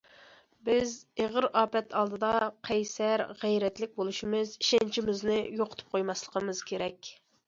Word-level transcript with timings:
بىز 0.67 0.91
ئېغىر 1.23 1.45
ئاپەت 1.59 1.91
ئالدىدا 1.99 2.31
قەيسەر، 2.69 3.23
غەيرەتلىك 3.41 3.93
بولۇشىمىز، 3.99 4.55
ئىشەنچىمىزنى 4.63 5.37
يوقىتىپ 5.59 5.93
قويماسلىقىمىز 5.97 6.63
كېرەك. 6.71 7.11